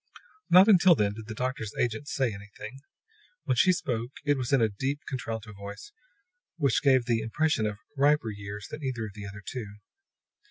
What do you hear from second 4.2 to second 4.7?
it was in a